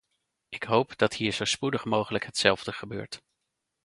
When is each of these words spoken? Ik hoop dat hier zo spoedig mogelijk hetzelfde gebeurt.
Ik 0.49 0.63
hoop 0.63 0.97
dat 0.97 1.13
hier 1.13 1.31
zo 1.31 1.45
spoedig 1.45 1.85
mogelijk 1.85 2.25
hetzelfde 2.25 2.71
gebeurt. 2.71 3.21